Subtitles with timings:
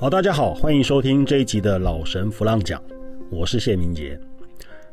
[0.00, 2.80] 好，大家好，欢迎收听这一集的老神弗浪讲，
[3.30, 4.16] 我是谢明杰。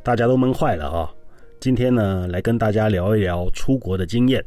[0.02, 1.14] 大家都闷坏了啊！
[1.60, 4.44] 今天呢，来跟大家聊一聊出国的经验。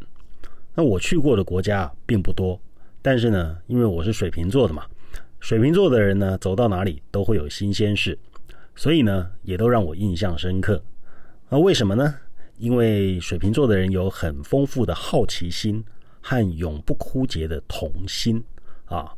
[0.74, 2.60] 那我去过的国家并不多，
[3.00, 4.82] 但是呢，因为我是水瓶座的嘛，
[5.38, 8.18] 水瓶座的人呢，走到哪里都会有新鲜事，
[8.74, 10.82] 所以呢，也都让我印象深刻。
[11.48, 12.16] 那为什么呢？
[12.56, 15.84] 因为水瓶座的人有很丰富的好奇心
[16.20, 18.42] 和永不枯竭的童心。
[18.88, 19.14] 啊，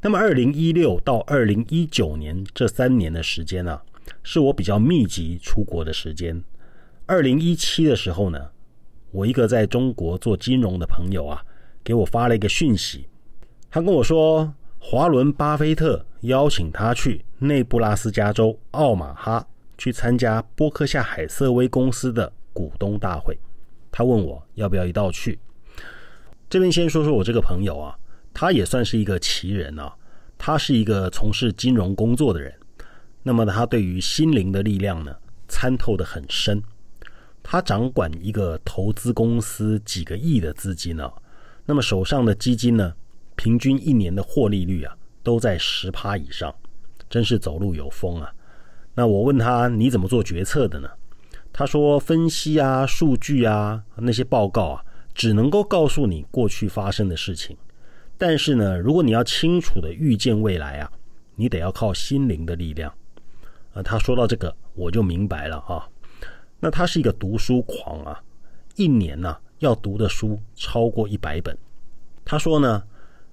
[0.00, 3.78] 那么二零一六到二零一九年这三年的时间呢，
[4.22, 6.42] 是我比较密集出国的时间。
[7.04, 8.50] 二零一七的时候呢，
[9.10, 11.42] 我一个在中国做金融的朋友啊，
[11.84, 13.06] 给我发了一个讯息，
[13.70, 19.46] 他跟我说，华伦巴菲特邀请他去内布拉斯加州奥马哈
[19.76, 23.38] 去参加波克夏海瑟威公司的股东大会，
[23.92, 25.38] 他问我要不要一道去。
[26.48, 27.94] 这边先说说我这个朋友啊。
[28.32, 29.92] 他也算是一个奇人啊，
[30.38, 32.54] 他是一个从事金融工作的人，
[33.22, 35.14] 那么他对于心灵的力量呢
[35.48, 36.62] 参透的很深。
[37.42, 41.10] 他掌管一个投资公司几个亿的资金呢，
[41.66, 42.94] 那么手上的基金呢，
[43.34, 46.54] 平均一年的获利率啊都在十趴以上，
[47.08, 48.30] 真是走路有风啊。
[48.94, 50.88] 那我问他你怎么做决策的呢？
[51.52, 54.84] 他说分析啊、数据啊、那些报告啊，
[55.14, 57.56] 只能够告诉你过去发生的事情。
[58.20, 60.92] 但是呢，如果你要清楚的预见未来啊，
[61.36, 62.92] 你得要靠心灵的力量。
[63.72, 65.88] 啊，他说到这个，我就明白了啊。
[66.60, 68.22] 那他是一个读书狂啊，
[68.76, 71.56] 一年呢要读的书超过一百本。
[72.22, 72.82] 他说呢，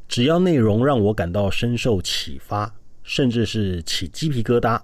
[0.07, 4.81] 只要内容让我感到深受启发，甚至是起鸡皮疙瘩，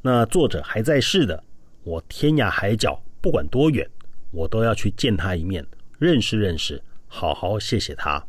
[0.00, 1.44] 那作者还在世的，
[1.82, 3.86] 我天涯海角不管多远，
[4.30, 5.66] 我都要去见他一面，
[5.98, 8.24] 认识认识，好好谢谢他。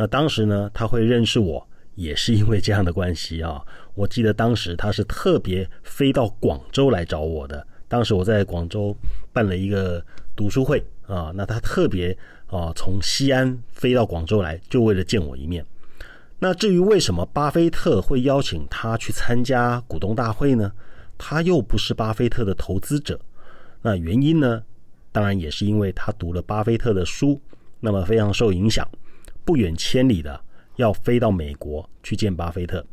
[0.00, 3.60] 那当时呢，他会认识我，也是因为这样的关系啊。
[3.92, 7.66] 我记得当时他是特别飞到广州来找我的。
[7.86, 8.96] 当时我在广州
[9.30, 10.02] 办了一个
[10.34, 12.16] 读书会啊，那他特别
[12.46, 15.62] 啊从西安飞到广州来，就为了见我一面。
[16.38, 20.72] 那至于为什么巴菲特会邀请他去参加股东大会呢？
[21.18, 23.20] 他又不是巴菲特的投资者。
[23.82, 24.62] 那原因呢，
[25.12, 27.38] 当然也是因为他读了巴菲特的书，
[27.80, 28.88] 那么非常受影响。
[29.44, 30.40] 不远千里的
[30.76, 32.84] 要飞到美国去见巴菲特，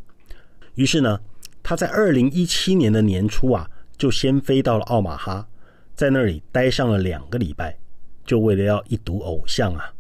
[0.76, 1.20] 于是呢，
[1.62, 5.48] 他在二零一七年的年初啊，就先飞到了奥马哈，
[5.96, 7.78] 在那里待上了两个礼拜，
[8.26, 9.94] 就为了要一睹偶像啊。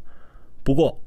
[0.63, 0.99] 不过，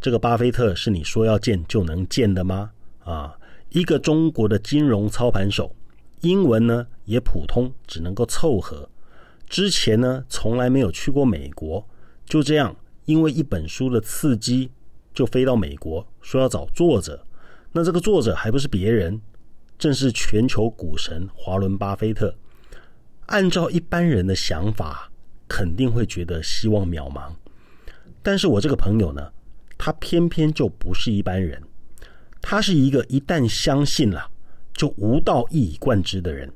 [0.00, 2.70] 这个巴菲特是你说要见就能见的吗？
[3.04, 3.36] 啊，
[3.68, 5.74] 一个中国的金融操盘手，
[6.22, 8.88] 英文呢也普通，只能够凑合。
[9.46, 11.86] 之前呢，从来没有去过美国，
[12.24, 14.70] 就这样，因为一本书的刺激。
[15.14, 17.24] 就飞到美国，说要找作者。
[17.72, 19.20] 那这个作者还不是别人，
[19.78, 22.34] 正是全球股神华伦巴菲特。
[23.26, 25.10] 按照一般人的想法，
[25.48, 27.32] 肯定会觉得希望渺茫。
[28.22, 29.32] 但是我这个朋友呢，
[29.78, 31.62] 他偏偏就不是一般人。
[32.42, 34.30] 他是一个一旦相信了，
[34.74, 36.52] 就无道一以贯之的人。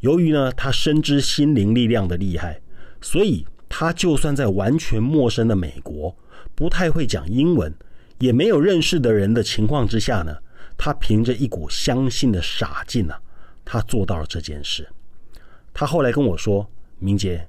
[0.00, 2.60] 由于呢，他深知心灵力量的厉害，
[3.00, 6.14] 所以他就算在完全陌生的美国。
[6.54, 7.72] 不太会讲英文，
[8.18, 10.36] 也没有认识的人的情况之下呢，
[10.76, 13.20] 他凭着一股相信的傻劲啊，
[13.64, 14.88] 他做到了这件事。
[15.72, 17.46] 他后来跟我说：“明杰，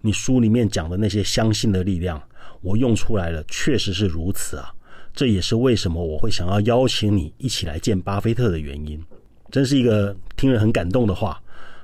[0.00, 2.22] 你书里面讲的那些相信的力量，
[2.62, 4.72] 我用出来了，确实是如此啊。
[5.12, 9.02] 这也是为什么我会想要邀请你一起来见巴菲特的原因。
[9.50, 11.38] 真是一个听人很感动的话。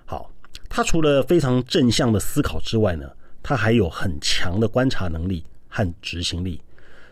[0.07, 0.31] 好，
[0.69, 3.11] 他除了非常正向的思考之外呢，
[3.43, 6.61] 他还有很强的观察能力。”和执行力，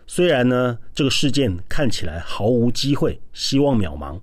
[0.05, 4.21] 虽然呢这个事件看起来毫无机会，希望渺茫，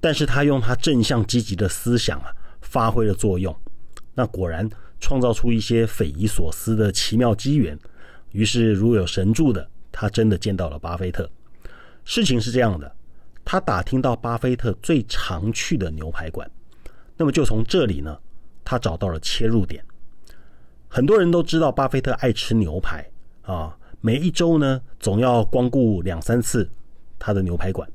[0.00, 3.54] 但是他用他正向积极的思想啊，发挥了作用，
[4.14, 7.76] 那果然创造出一些匪夷所思的奇妙机缘。
[8.30, 11.28] 于是如有神助的，他真的见到了巴菲特。
[12.04, 12.94] 事情是这样的，
[13.44, 16.48] 他打听到巴菲特最常去的牛排馆，
[17.16, 18.16] 那么就从这里呢，
[18.64, 19.84] 他找到了切入点。
[20.86, 23.04] 很多人都知道巴菲特爱吃牛排。
[23.42, 26.68] 啊，每一周呢，总要光顾两三次
[27.18, 27.88] 他的牛排馆。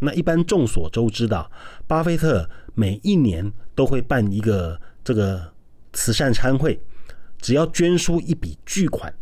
[0.00, 1.50] 那一般众所周知的，
[1.86, 5.52] 巴菲特每一年都会办一个这个
[5.92, 6.78] 慈善餐会，
[7.38, 9.12] 只要捐出一笔巨款，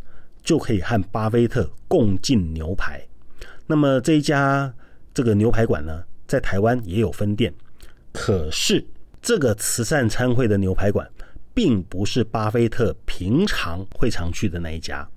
[0.42, 3.00] 就可以和巴菲特共进牛排。
[3.66, 4.72] 那么这一家
[5.14, 7.52] 这个牛排馆呢，在台湾也有分店，
[8.12, 8.84] 可是
[9.20, 11.08] 这个慈善餐会的牛排馆，
[11.54, 15.08] 并不是巴菲特平常会常去的那一家。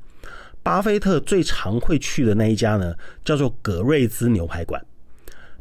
[0.66, 4.84] 巴菲特最常会去的那一家呢，叫做葛瑞兹牛排馆。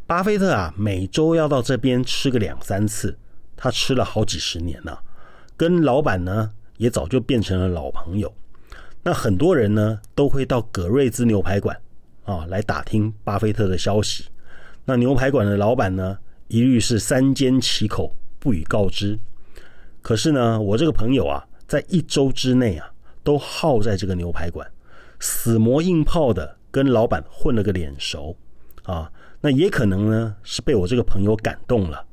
[0.07, 3.15] 巴菲特啊，每周要到这边吃个两三次，
[3.55, 4.99] 他吃了好几十年了，
[5.59, 8.35] 跟老板呢也早就变成了老朋友。
[9.03, 11.79] 那很多人呢都会到葛瑞兹牛排馆
[12.25, 14.25] 啊来打听巴菲特的消息。
[14.87, 16.17] 那牛排馆的老板呢，
[16.49, 19.19] 一律是三缄其口，不予告知。
[20.01, 22.91] 可是呢，我这个朋友啊，在一周之内啊，
[23.23, 24.67] 都耗在这个牛排馆，
[25.27, 28.37] 死磨硬泡的跟老板混了个脸熟
[28.83, 29.11] 啊。
[29.41, 32.05] 那也可能呢，是被我这个朋友感动了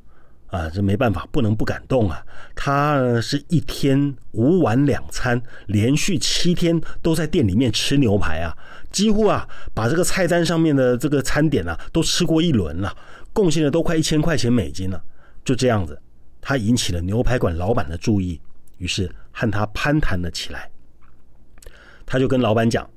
[0.47, 0.69] 啊。
[0.69, 2.25] 这没办法，不能不感动啊。
[2.55, 8.55] 他是一天五碗两餐，连续七天都在店里面吃牛排啊，
[8.91, 12.95] 几乎啊把这个菜单上面的这个餐点啊都吃过一轮了，
[13.33, 15.03] 贡献了都快一千块钱美金了。
[15.43, 16.01] 就这样子。
[16.43, 18.41] 他引起了牛排馆老板的注意，
[18.79, 20.67] 于是和他攀谈了起来。
[22.03, 22.89] 他就跟老板讲：“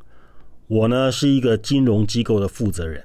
[0.66, 3.04] 我呢是一个金融机构的负责人，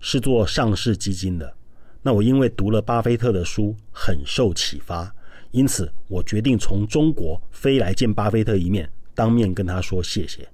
[0.00, 1.54] 是做上市基金的。
[2.02, 5.14] 那我因为读了巴菲特的书，很受启发，
[5.50, 10.48] 因此我决定从中国飞来见巴菲特一面，当面跟他说谢谢。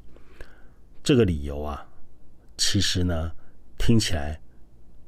[1.03, 1.87] 这个理由啊，
[2.57, 3.33] 其实呢
[3.79, 4.41] 听起来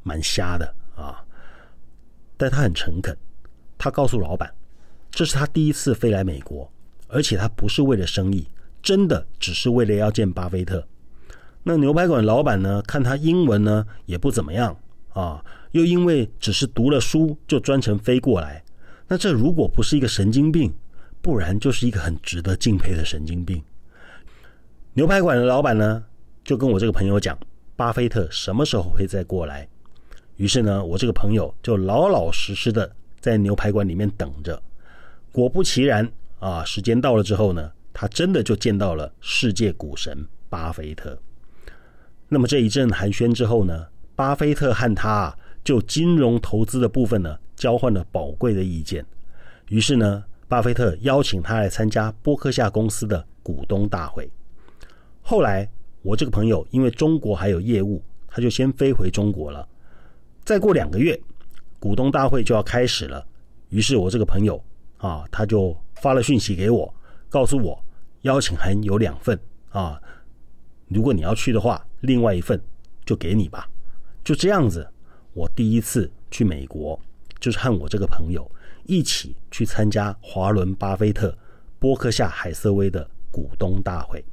[0.03, 1.25] 蛮瞎的啊，
[2.37, 3.17] 但他很诚恳。”
[3.79, 4.51] 他告诉老板，
[5.11, 6.73] 这是他第一次飞来美国，
[7.09, 8.49] 而且他不是为了生意，
[8.83, 10.87] 真的只是为了要见巴菲特。
[11.69, 14.79] 那牛排馆老板呢，看他英文呢也不怎么样
[15.09, 18.63] 啊，又因为只是读了书就专程飞过来，
[19.09, 20.73] 那这如果不是一个神经病，
[21.21, 23.61] 不然就是一个很值得敬佩的神经病。
[24.93, 26.05] 牛排馆的老板呢，
[26.45, 27.37] 就跟我这个朋友讲，
[27.75, 29.69] 巴菲特什么时候会再过来？
[30.37, 32.89] 于是呢，我这个朋友就老老实实的。
[33.19, 34.63] 在牛排馆里面等着，
[35.33, 36.09] 果不其然
[36.39, 36.65] 啊！
[36.65, 41.19] 时间到了之后呢，他真的就见到了世界股神巴菲特。
[42.29, 49.05] 那么这一阵寒暄之后呢，巴菲特和他啊，就金融投资的部分呢，交换了宝贵的意见。
[49.69, 54.31] 于是呢，巴菲特邀请他来参加波克夏公司的股东大会。
[55.23, 55.69] 后来，
[56.03, 59.67] 我这个朋友因为中国还有业务，他就先飞回中国了。
[60.45, 61.21] 再过两个月。
[61.79, 63.25] 股东大会就要开始了，
[63.69, 64.61] 于是我这个朋友
[64.97, 66.93] 啊，他就发了讯息给我，
[67.29, 67.79] 告诉我
[68.23, 69.39] 邀请函有两份
[69.69, 70.01] 啊，
[70.89, 72.61] 如果你要去的话，另外一份
[73.05, 73.69] 就给你吧。
[74.25, 74.89] 就这样子，
[75.33, 77.01] 我第一次去美国，
[77.39, 78.51] 就是和我这个朋友
[78.85, 81.37] 一起去参加华伦巴菲特、
[81.79, 84.25] 波克夏海瑟威的股东大会。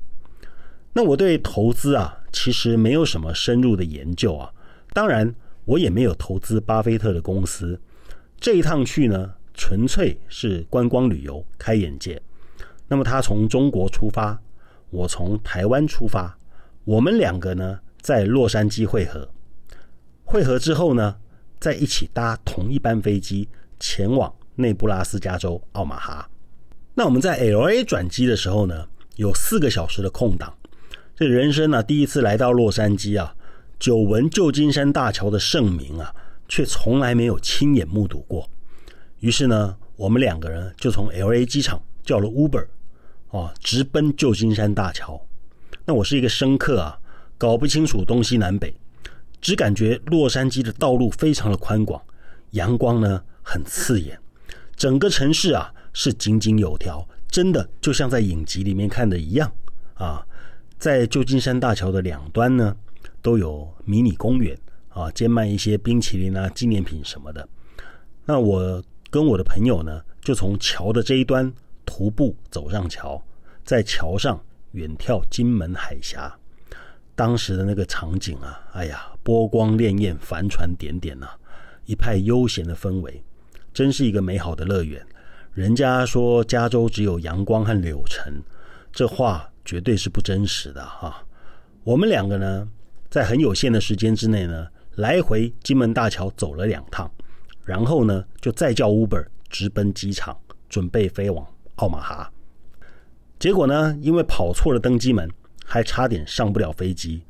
[0.94, 4.54] 那我对投资啊，其实没有什么深入的研究啊，
[4.94, 5.33] 当然。
[5.66, 7.80] 我也没有投资巴菲特的公司，
[8.38, 12.21] 这一趟去呢，纯粹是观光旅游，开眼界。
[12.89, 14.38] 那么他从中国出发，
[14.89, 16.38] 我从台湾出发，
[16.85, 19.30] 我们两个呢在洛杉矶汇合，
[20.25, 21.15] 汇合之后呢，
[21.59, 23.47] 在一起搭同一班飞机
[23.80, 26.30] 前往内布拉斯加州奥马哈。
[26.95, 30.53] 那我们在 L A 转机的时候呢，有四个小时的空档，
[31.15, 33.35] 这人生呢第一次来到洛杉矶啊。
[33.80, 36.13] 久闻旧金山大桥的盛名啊，
[36.47, 38.50] 却从来没有亲眼目睹过。
[39.19, 42.65] 于是呢，我们两个人就从 L A 机场叫了 Uber，
[43.30, 45.25] 啊，直奔旧金山大桥。
[45.85, 47.00] 那我是一个生客啊，
[47.38, 48.74] 搞不清楚东西南北，
[49.41, 52.02] 只感觉洛杉矶的道路非常的宽广，
[52.52, 54.19] 阳光呢很刺眼，
[54.75, 59.52] 整个城市啊是井井有条，真的就像在影集里面看的一样
[59.95, 60.25] 啊。
[60.78, 62.75] 在旧金山大桥的两端呢。
[63.21, 64.57] 都有迷你公园
[64.90, 67.47] 啊，兼卖一些冰淇淋啊、纪念品什么的。
[68.25, 71.49] 那我跟我的朋友呢，就从桥的这一端
[71.85, 73.23] 徒步走上桥，
[73.63, 74.37] 在桥上
[74.73, 76.37] 远眺金门海峡。
[77.15, 81.27] 当时的那个场景啊，哎呀，波光潋滟，帆船点点呐，
[81.85, 83.23] 一派悠闲的氛围，
[83.73, 85.03] 真是一个美好的乐园。
[85.53, 88.33] 人家说加州只有阳光和柳橙，
[88.92, 91.23] 这话绝对是不真实的哈。
[91.83, 92.68] 我们两个呢？
[93.09, 97.07] 在很有限的时间之内呢，来回金门大桥走了两趟，
[97.63, 100.35] 然后呢，就再叫 Uber 直奔机场，
[100.68, 102.31] 准备飞往奥马哈。
[103.44, 105.30] 结果呢，因为跑错了登机门，
[105.66, 107.23] 还差点上不了飞机。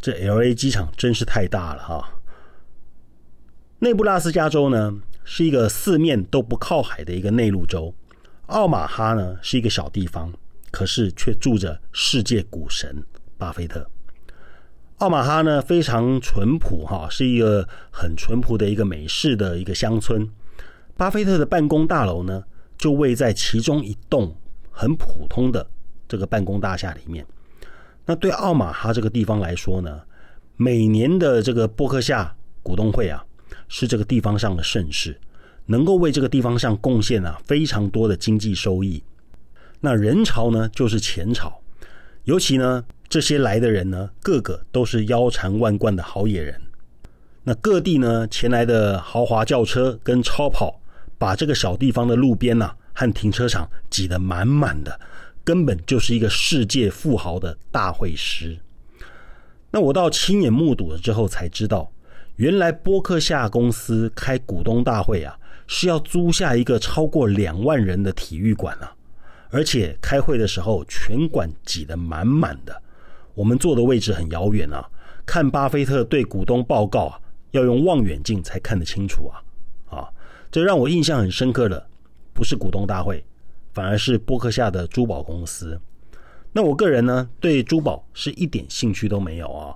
[0.00, 2.20] 这 L A 机场真是太大了哈！
[3.78, 7.94] 内布拉斯加州呢，是一个四面都不靠海的一个内陆州，
[8.46, 10.34] 奥马哈呢是一个小地方，
[10.72, 13.04] 可是却住着世界股神
[13.38, 13.88] 巴菲特。
[14.98, 20.28] 奥马哈呢非常淳朴哈，是一个很淳朴的一个美式的一个乡村。
[20.96, 22.42] 巴菲特的办公大楼呢
[22.76, 24.34] 就位在其中一栋
[24.80, 25.66] 很普通的
[26.08, 27.26] 这个办公大厦里面。
[28.06, 30.00] 那对奥马哈这个地方来说呢，
[30.56, 33.22] 每年的这个波克夏股东会啊，
[33.68, 35.20] 是这个地方上的盛世，
[35.66, 39.04] 能够为这个地方上贡献啊非常多的经济收益。
[39.80, 41.60] 那人潮呢，就是钱潮，
[42.24, 46.58] 尤其呢，这些来的人呢，个个都是腰缠万贯的好野人。
[47.44, 50.80] 那各地呢前来的豪华轿车跟超跑，
[51.18, 55.00] 把这个小地方的路边呐和停车场挤得满满的，
[55.42, 58.58] 根本就是一个世界富豪的大会师。
[59.70, 61.90] 那我到亲眼目睹了之后才知道，
[62.36, 65.34] 原来波克夏公司开股东大会啊，
[65.66, 68.94] 是要租下一个超过两万人的体育馆啊。
[69.48, 72.82] 而且开会的时候，全馆挤得满满的。
[73.32, 74.86] 我们坐的位置很遥远啊，
[75.24, 77.18] 看巴菲特对股东报告啊，
[77.52, 79.96] 要用望远镜才看得清楚啊！
[79.96, 80.08] 啊，
[80.50, 81.88] 这让我印象很深刻的，
[82.32, 83.24] 不是股东大会，
[83.72, 85.80] 反而是波克夏的珠宝公司。
[86.52, 89.74] 那我个人呢，对珠宝是一点兴趣都没有啊，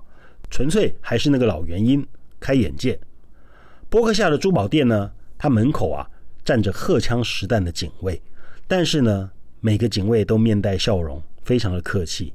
[0.49, 2.05] 纯粹还是那个老原因，
[2.39, 2.99] 开眼界。
[3.89, 6.09] 波克夏的珠宝店呢，它门口啊
[6.43, 8.21] 站着荷枪实弹的警卫，
[8.67, 9.31] 但是呢。
[9.61, 12.31] 每个警卫都面带笑容，非常的客气。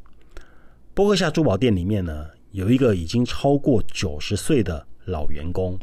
[0.95, 5.79] 波克夏珠宝店里面呢，有一个已经超过九十岁的老员工。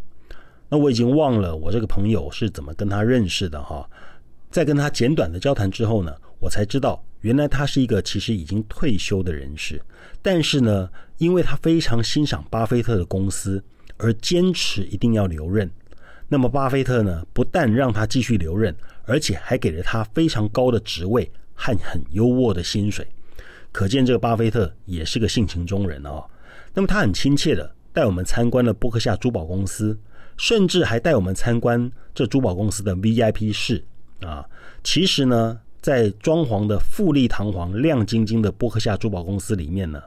[0.68, 3.90] 那我已经忘了我这个朋友是怎么跟他认识的哈。
[4.58, 9.80] 在跟他简短的交谈之后呢，我才知道原来他是一个其实已经退休的人士，
[10.20, 13.64] 但是呢，因为他非常欣赏巴菲特的公司，
[13.98, 15.70] 而坚持一定要留任。
[16.28, 18.76] 那么巴菲特呢，不但让他继续留任。
[19.06, 23.08] 而且还给了他非常高的职位和很优渥的薪水，
[23.72, 26.26] 可见这个巴菲特也是个性情中人哦。
[26.74, 29.96] 那么他很亲切的带我们参观了波克夏珠宝公司，
[30.36, 33.86] 甚至还带我们参观这珠宝公司的 VIP 室
[34.22, 34.46] 啊。
[34.84, 40.02] 其实呢，在装潢的富丽堂皇、亮晶晶的波克夏珠宝公司里面呢，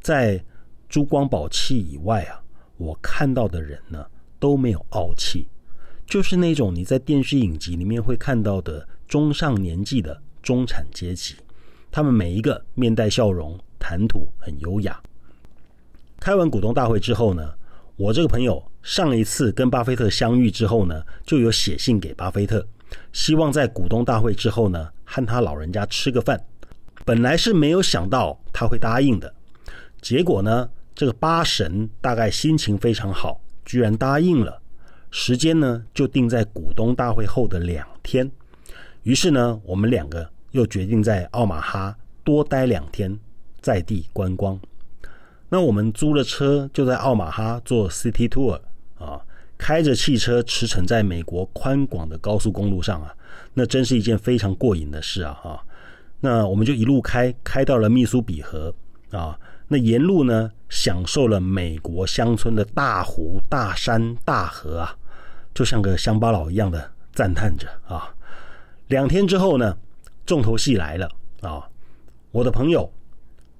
[0.00, 0.42] 在
[0.88, 2.40] 珠光宝气以外啊，
[2.76, 4.04] 我看到的人呢
[4.38, 5.46] 都没有傲气。
[6.06, 11.34] 就是那种你在电视影集里面会看到的中上年纪的中产阶级，
[11.90, 15.00] 他们每一个面带笑容，谈吐很优雅。
[16.20, 17.52] 开完股东大会之后呢，
[17.96, 22.64] 我这个朋友上一次跟巴菲特相遇之后呢，就有写信给巴菲特，
[23.16, 26.38] 希望在股东大会之后呢，和他老人家吃个饭。
[27.02, 29.32] 本来是没有想到他会答应的，
[30.02, 34.60] 结果呢，这个巴神大概心情非常好，居然答应了。
[35.10, 38.30] 时间呢，就定在股东大会后的两天。
[39.04, 43.18] 于是呢，我们两个又决定在奥马哈多待两天，
[43.62, 44.60] 在地观光。
[45.48, 48.60] 那我们租了车，就在奥马哈做 City Tour
[48.98, 49.22] 啊，
[49.58, 53.14] 开着汽车驰骋在美国宽广的高速公路上啊，
[53.54, 55.32] 那真是一件非常过瘾的事啊！
[55.42, 55.64] 哈，
[56.20, 58.74] 那我们就一路开，开到了密苏比河
[59.10, 59.38] 啊。
[59.68, 64.96] 那沿路呢，享受了美国乡村的大湖、大山、大河啊。
[65.54, 68.14] 就像个乡巴佬一样的赞叹着啊！
[68.88, 69.76] 两天之后呢，
[70.26, 71.10] 重头戏来了
[71.40, 71.66] 啊！
[72.30, 72.92] 我的朋友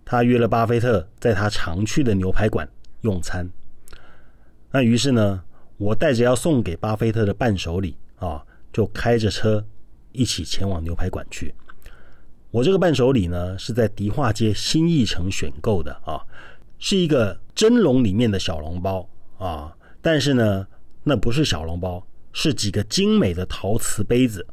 [0.04, 2.68] 他约了巴菲特在他常去的牛排馆
[3.00, 3.48] 用餐。
[4.70, 5.42] 那于是呢，
[5.76, 9.64] 我带着要送给巴菲特的伴手礼啊，就开着车
[10.12, 11.54] 一起前往牛排馆去。
[12.50, 16.25] 我这个伴手礼呢，是在迪化街新义城选购的啊，
[16.78, 20.66] 是一个蒸笼里面的小笼包啊，但是呢。
[21.09, 24.45] 那不是小笼包，是几个精美的陶瓷杯子。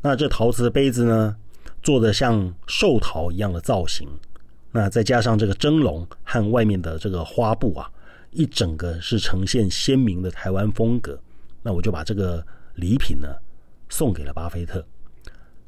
[0.00, 1.36] 那这陶瓷杯子呢，
[1.82, 4.08] 做的像寿桃一样的造型。
[4.72, 7.92] 那再加上这个蒸笼和外面的这个花布啊，
[8.30, 11.20] 一整个是呈现鲜明的台湾风格。
[11.62, 12.44] 那我就把这个
[12.76, 13.28] 礼品呢
[13.88, 14.84] 送给了巴菲特。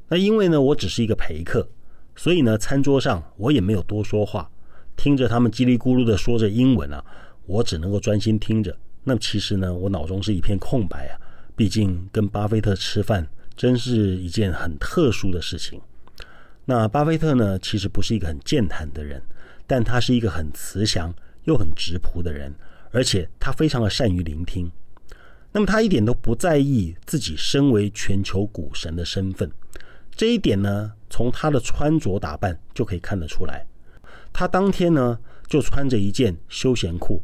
[0.07, 1.67] 那因为呢，我只是一个陪客，
[2.15, 4.49] 所以呢，餐桌上我也没有多说话，
[4.95, 7.03] 听着他们叽里咕噜的说着英文啊，
[7.45, 8.75] 我只能够专心听着。
[9.03, 11.17] 那其实呢，我脑中是一片空白啊。
[11.55, 15.79] 毕竟跟巴菲特吃饭，真是一件很特殊的事情。
[16.65, 19.21] 那巴菲特呢，其实不是一个很健谈的人，
[19.67, 22.53] 但他是一个很慈祥又很直朴的人，
[22.91, 24.71] 而且他非常的善于聆听。
[25.51, 29.51] 那么他一点都不在意自己身为全球股神的身份，
[30.11, 33.65] 这一点呢，从他的穿着打扮就可以看得出来。
[34.31, 37.21] 他当天呢，就穿着一件休闲裤。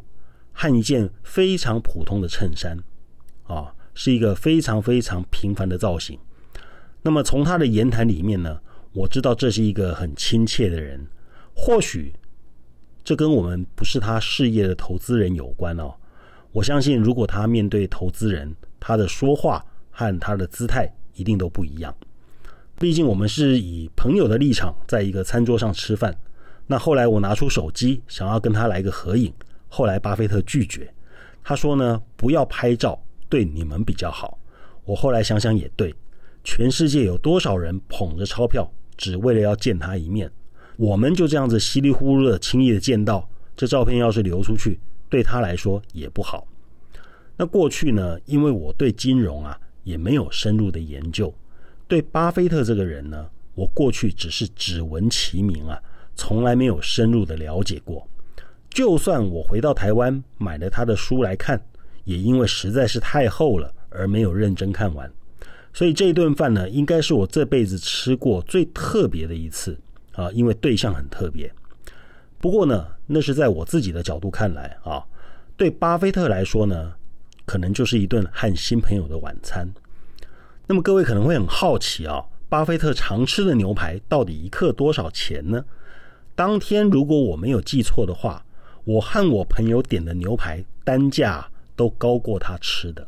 [0.60, 2.76] 和一件非常普通的衬衫，
[3.44, 6.18] 啊，是一个非常非常平凡的造型。
[7.02, 8.60] 那么从他的言谈里面呢，
[8.92, 11.06] 我知道这是一个很亲切的人。
[11.54, 12.12] 或许
[13.08, 15.94] 这跟我们不是他事业的投资人有关哦。
[16.52, 21.96] 我相信，如果他面对投资人，他的说话和他的姿态一定都不一样。
[22.78, 26.14] 毕竟我们是以朋友的立场在一个餐桌上吃饭。
[26.66, 29.32] 那后来我拿出手机，想要跟他来个合影。
[29.68, 30.92] 后来，巴菲特拒绝，
[31.42, 34.38] 他说呢，不要拍照对你们比较好。
[34.84, 35.94] 我后来想想也对，
[36.44, 40.30] 全世界有多少人捧着钞票，只为了要见他一面？
[40.78, 46.46] 我们就这样子稀里糊涂的轻易的见到，这照片要是流出去，对他来说也不好。
[47.36, 51.34] 那过去呢，因为我对金融啊也没有深入的研究，
[51.88, 55.82] 对巴菲特这个人呢，我过去只是只闻其名啊，
[56.14, 58.06] 从来没有深入的了解过。
[58.70, 61.60] 就算我回到台湾买了他的书来看，
[62.04, 65.12] 也因为实在是太厚了而没有认真看完。
[65.72, 69.76] 所以这一顿饭呢，应该是我这辈子吃过最特别的一次
[70.18, 71.50] 啊，因为对象很特别。
[72.38, 75.02] 不过呢，那是在我自己的角度看来啊，
[75.56, 76.92] 对巴菲特来说呢，
[77.46, 79.72] 可能就是一顿和新朋友的晚餐。
[80.66, 85.64] 那么各位可能会很好奇啊，巴菲特常吃的牛排到底一克多少钱呢？
[86.34, 88.44] 当天如果我没有记错的话。
[88.84, 91.46] 我和我朋友点的牛排单价
[91.76, 93.06] 都高过他吃的。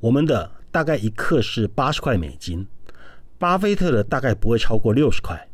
[0.00, 2.66] 我们的大概一克是八十块美金，
[3.38, 5.47] 巴菲特的大概不会超过六十块。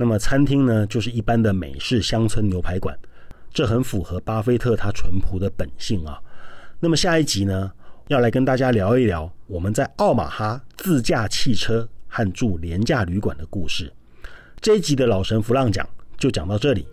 [0.00, 2.98] 那么餐厅呢，就是一般的美式乡村牛排馆，
[3.52, 6.18] 这很符合巴菲特他淳朴的本性啊。
[6.78, 7.70] 那么下一集呢，
[8.08, 13.92] 要来跟大家聊一聊我们在奥马哈自驾汽车和住廉价旅馆的故事。
[14.58, 16.86] 这一集的老神弗浪讲就讲到这里。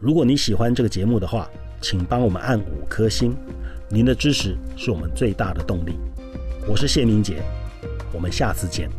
[0.00, 1.48] 如果你喜欢这个节目的话，
[1.80, 3.36] 请帮我们按五颗星，
[3.88, 5.96] 您的支持是我们最大的动力。
[6.66, 7.40] 我是谢明杰，
[8.12, 8.90] 我们下次见。